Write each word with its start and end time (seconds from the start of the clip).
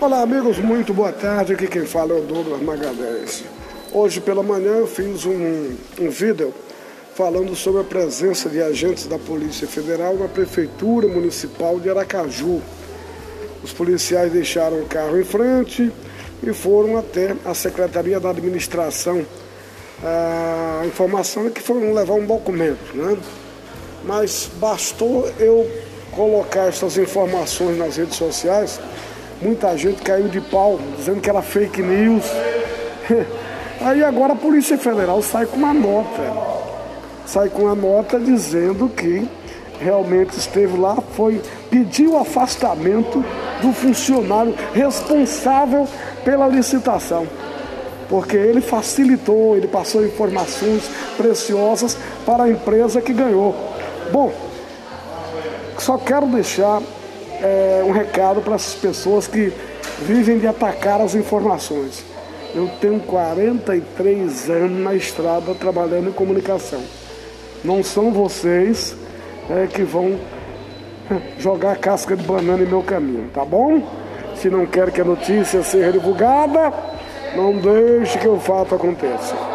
Olá, 0.00 0.22
amigos, 0.22 0.56
muito 0.56 0.94
boa 0.94 1.12
tarde. 1.12 1.52
Aqui 1.52 1.66
quem 1.66 1.84
fala 1.84 2.14
é 2.14 2.18
o 2.18 2.22
Douglas 2.22 2.62
Magalhães. 2.62 3.44
Hoje 3.92 4.18
pela 4.18 4.42
manhã 4.42 4.76
eu 4.76 4.86
fiz 4.86 5.26
um, 5.26 5.76
um 6.00 6.08
vídeo 6.08 6.54
falando 7.14 7.54
sobre 7.54 7.82
a 7.82 7.84
presença 7.84 8.48
de 8.48 8.62
agentes 8.62 9.06
da 9.06 9.18
Polícia 9.18 9.68
Federal 9.68 10.14
na 10.14 10.26
Prefeitura 10.26 11.06
Municipal 11.06 11.78
de 11.78 11.90
Aracaju. 11.90 12.62
Os 13.62 13.74
policiais 13.74 14.32
deixaram 14.32 14.80
o 14.80 14.86
carro 14.86 15.20
em 15.20 15.24
frente 15.24 15.92
e 16.42 16.50
foram 16.54 16.96
até 16.96 17.36
a 17.44 17.52
Secretaria 17.52 18.18
da 18.18 18.30
Administração. 18.30 19.22
A 20.02 20.82
informação 20.86 21.46
é 21.46 21.50
que 21.50 21.60
foram 21.60 21.92
levar 21.92 22.14
um 22.14 22.24
documento, 22.24 22.96
né? 22.96 23.18
Mas 24.02 24.48
bastou 24.54 25.30
eu 25.38 25.70
colocar 26.10 26.68
essas 26.68 26.96
informações 26.96 27.76
nas 27.76 27.98
redes 27.98 28.16
sociais 28.16 28.80
Muita 29.42 29.74
gente 29.74 30.02
caiu 30.02 30.28
de 30.28 30.38
pau, 30.38 30.78
dizendo 30.98 31.20
que 31.20 31.30
era 31.30 31.40
fake 31.40 31.82
news. 31.82 32.24
Aí 33.80 34.04
agora 34.04 34.34
a 34.34 34.36
Polícia 34.36 34.76
Federal 34.76 35.22
sai 35.22 35.46
com 35.46 35.56
uma 35.56 35.72
nota. 35.72 36.22
Sai 37.24 37.48
com 37.48 37.62
uma 37.62 37.74
nota 37.74 38.20
dizendo 38.20 38.86
que 38.90 39.26
realmente 39.80 40.36
esteve 40.36 40.76
lá, 40.76 40.98
foi 41.16 41.40
pediu 41.70 42.12
o 42.12 42.18
afastamento 42.18 43.24
do 43.62 43.72
funcionário 43.72 44.54
responsável 44.74 45.88
pela 46.22 46.46
licitação. 46.46 47.26
Porque 48.10 48.36
ele 48.36 48.60
facilitou, 48.60 49.56
ele 49.56 49.68
passou 49.68 50.04
informações 50.04 50.82
preciosas 51.16 51.96
para 52.26 52.44
a 52.44 52.50
empresa 52.50 53.00
que 53.00 53.14
ganhou. 53.14 53.54
Bom, 54.12 54.30
só 55.78 55.96
quero 55.96 56.26
deixar 56.26 56.82
é, 57.42 57.82
um 57.84 57.90
recado 57.90 58.40
para 58.40 58.54
essas 58.54 58.74
pessoas 58.74 59.26
que 59.26 59.52
vivem 60.00 60.38
de 60.38 60.46
atacar 60.46 61.00
as 61.00 61.14
informações. 61.14 62.04
Eu 62.54 62.68
tenho 62.80 63.00
43 63.00 64.50
anos 64.50 64.80
na 64.80 64.94
estrada 64.94 65.54
trabalhando 65.54 66.08
em 66.08 66.12
comunicação. 66.12 66.80
Não 67.62 67.82
são 67.82 68.12
vocês 68.12 68.96
é, 69.48 69.66
que 69.66 69.82
vão 69.82 70.18
jogar 71.38 71.76
casca 71.78 72.16
de 72.16 72.24
banana 72.24 72.62
em 72.62 72.66
meu 72.66 72.82
caminho, 72.82 73.28
tá 73.32 73.44
bom? 73.44 73.82
Se 74.36 74.48
não 74.48 74.66
quer 74.66 74.90
que 74.90 75.00
a 75.00 75.04
notícia 75.04 75.62
seja 75.62 75.92
divulgada, 75.92 76.72
não 77.36 77.56
deixe 77.58 78.18
que 78.18 78.28
o 78.28 78.38
fato 78.38 78.74
aconteça. 78.74 79.49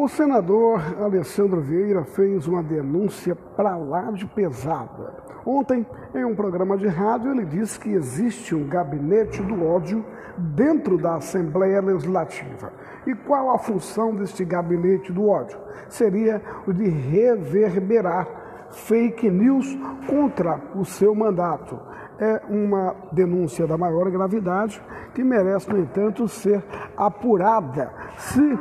O 0.00 0.06
senador 0.06 0.80
Alessandro 1.02 1.60
Vieira 1.60 2.04
fez 2.04 2.46
uma 2.46 2.62
denúncia 2.62 3.34
para 3.34 3.76
lá 3.76 4.12
de 4.12 4.24
pesada. 4.26 5.12
Ontem, 5.44 5.84
em 6.14 6.24
um 6.24 6.36
programa 6.36 6.78
de 6.78 6.86
rádio, 6.86 7.32
ele 7.32 7.44
disse 7.44 7.80
que 7.80 7.90
existe 7.90 8.54
um 8.54 8.68
gabinete 8.68 9.42
do 9.42 9.66
ódio 9.66 10.04
dentro 10.36 10.98
da 10.98 11.16
Assembleia 11.16 11.80
Legislativa. 11.80 12.72
E 13.08 13.12
qual 13.12 13.50
a 13.50 13.58
função 13.58 14.14
deste 14.14 14.44
gabinete 14.44 15.12
do 15.12 15.28
ódio? 15.28 15.58
Seria 15.88 16.40
o 16.64 16.72
de 16.72 16.88
reverberar 16.88 18.28
fake 18.70 19.28
news 19.28 19.76
contra 20.06 20.60
o 20.76 20.84
seu 20.84 21.12
mandato. 21.12 21.76
É 22.20 22.42
uma 22.48 22.94
denúncia 23.10 23.66
da 23.66 23.76
maior 23.76 24.08
gravidade 24.12 24.80
que 25.12 25.24
merece, 25.24 25.68
no 25.68 25.80
entanto, 25.80 26.28
ser 26.28 26.62
apurada. 26.96 27.92
Se 28.16 28.58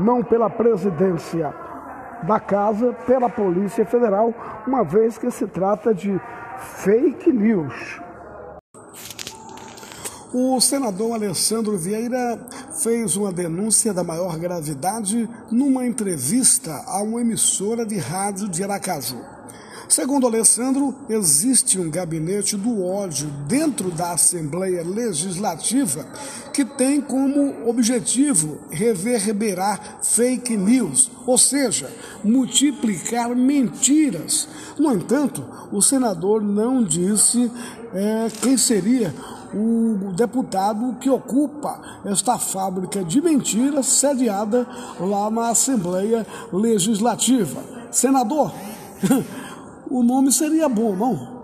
não 0.00 0.22
pela 0.22 0.48
presidência 0.48 1.54
da 2.26 2.40
casa, 2.40 2.92
pela 3.06 3.28
Polícia 3.28 3.84
Federal, 3.84 4.34
uma 4.66 4.82
vez 4.82 5.16
que 5.16 5.30
se 5.30 5.46
trata 5.46 5.94
de 5.94 6.20
fake 6.58 7.32
news. 7.32 8.00
O 10.32 10.60
senador 10.60 11.14
Alessandro 11.14 11.76
Vieira 11.76 12.38
fez 12.82 13.16
uma 13.16 13.32
denúncia 13.32 13.92
da 13.92 14.04
maior 14.04 14.38
gravidade 14.38 15.28
numa 15.50 15.84
entrevista 15.84 16.84
a 16.86 17.02
uma 17.02 17.20
emissora 17.20 17.84
de 17.84 17.98
rádio 17.98 18.48
de 18.48 18.62
Aracaju. 18.62 19.39
Segundo 19.90 20.24
Alessandro, 20.24 20.94
existe 21.08 21.76
um 21.76 21.90
gabinete 21.90 22.56
do 22.56 22.86
ódio 22.86 23.26
dentro 23.48 23.90
da 23.90 24.12
Assembleia 24.12 24.84
Legislativa 24.84 26.06
que 26.52 26.64
tem 26.64 27.00
como 27.00 27.68
objetivo 27.68 28.60
reverberar 28.70 29.98
fake 30.00 30.56
news, 30.56 31.10
ou 31.26 31.36
seja, 31.36 31.90
multiplicar 32.22 33.34
mentiras. 33.34 34.46
No 34.78 34.92
entanto, 34.92 35.44
o 35.72 35.82
senador 35.82 36.40
não 36.40 36.84
disse 36.84 37.50
é, 37.92 38.28
quem 38.42 38.56
seria 38.56 39.12
o 39.52 40.12
deputado 40.14 40.98
que 41.00 41.10
ocupa 41.10 42.00
esta 42.04 42.38
fábrica 42.38 43.02
de 43.02 43.20
mentiras 43.20 43.86
sediada 43.86 44.68
lá 45.00 45.28
na 45.32 45.48
Assembleia 45.48 46.24
Legislativa. 46.52 47.60
Senador, 47.90 48.52
o 49.90 50.02
nome 50.02 50.30
seria 50.30 50.68
bom, 50.68 50.94
não? 50.94 51.39